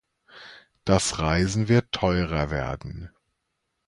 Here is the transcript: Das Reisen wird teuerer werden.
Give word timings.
Das 0.83 1.19
Reisen 1.19 1.67
wird 1.67 1.91
teuerer 1.91 2.49
werden. 2.49 3.11